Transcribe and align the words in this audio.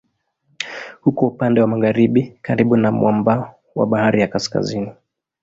Uko 1.05 1.27
upande 1.27 1.61
wa 1.61 1.67
magharibi 1.67 2.39
karibu 2.41 2.77
na 2.77 2.91
mwambao 2.91 3.55
wa 3.75 3.85
Bahari 3.87 4.21
ya 4.21 4.27
Kaskazini. 4.27 4.91